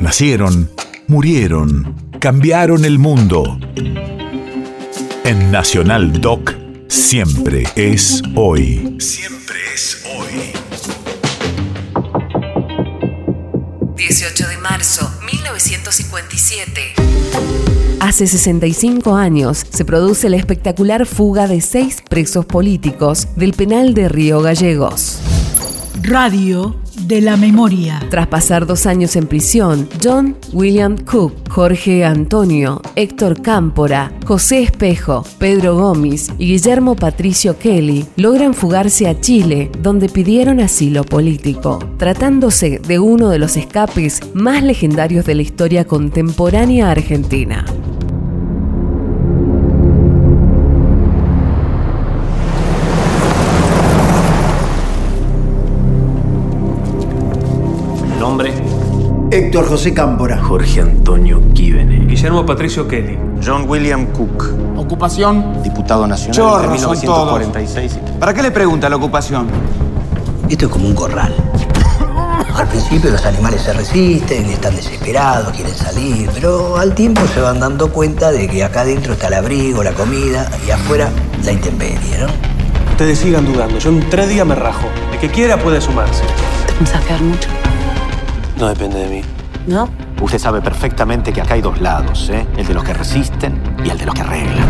[0.00, 0.70] Nacieron,
[1.08, 3.58] murieron, cambiaron el mundo.
[5.24, 6.54] En Nacional Doc,
[6.88, 8.96] siempre es hoy.
[8.98, 10.52] Siempre es hoy.
[13.94, 16.94] 18 de marzo, 1957.
[18.00, 24.08] Hace 65 años se produce la espectacular fuga de seis presos políticos del penal de
[24.08, 25.18] Río Gallegos.
[26.00, 26.80] Radio
[27.10, 28.00] de la memoria.
[28.08, 35.24] Tras pasar dos años en prisión, John William Cook, Jorge Antonio, Héctor Cámpora, José Espejo,
[35.38, 42.78] Pedro Gómez y Guillermo Patricio Kelly logran fugarse a Chile, donde pidieron asilo político, tratándose
[42.78, 47.64] de uno de los escapes más legendarios de la historia contemporánea argentina.
[58.42, 58.54] Nombre.
[59.30, 60.42] Héctor José Cámpora.
[60.42, 62.06] Jorge Antonio Quíbene.
[62.06, 63.18] Guillermo Patricio Kelly.
[63.44, 64.44] John William Cook.
[64.76, 65.62] Ocupación.
[65.62, 67.98] Diputado nacional de son 1946.
[68.18, 69.48] ¿Para qué le pregunta la ocupación?
[70.48, 71.34] Esto es como un corral.
[72.54, 77.60] Al principio los animales se resisten, están desesperados, quieren salir, pero al tiempo se van
[77.60, 81.10] dando cuenta de que acá adentro está el abrigo, la comida y afuera
[81.44, 82.26] la intemperie, ¿no?
[82.90, 83.78] Ustedes sigan dudando.
[83.78, 84.88] Yo en tres días me rajo.
[85.12, 86.24] El que quiera puede sumarse.
[86.66, 87.48] ¿Te pensás quedar mucho?
[88.60, 89.22] No depende de mí.
[89.66, 89.88] ¿No?
[90.20, 92.46] Usted sabe perfectamente que acá hay dos lados, ¿eh?
[92.58, 94.68] El de los que resisten y el de los que arreglan.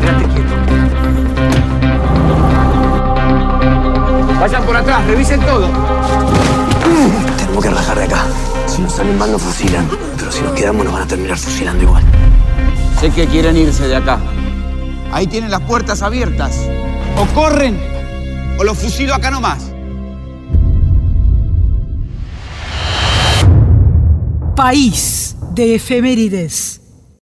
[0.00, 0.54] Quédate quieto.
[4.38, 5.68] Vayan por atrás, revisen todo.
[7.36, 8.24] Tenemos que rajar de acá.
[8.68, 9.88] Si nos salen mal, nos fusilan.
[10.16, 12.04] Pero si nos quedamos, nos van a terminar fusilando igual.
[13.00, 14.20] Sé que quieren irse de acá.
[15.10, 16.56] Ahí tienen las puertas abiertas.
[17.16, 17.80] O corren
[18.60, 19.73] o los fusilo acá nomás.
[24.64, 26.80] País de efemérides.